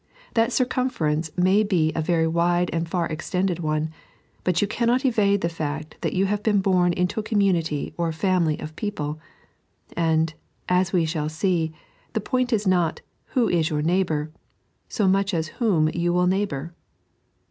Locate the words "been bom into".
6.41-7.19